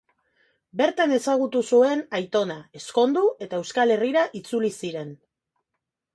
[0.79, 5.15] Bertan ezagutu zuen aitona, ezkondu, eta Euskal Herrira itzuli ziren.